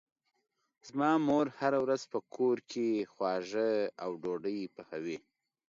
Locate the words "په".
2.11-2.19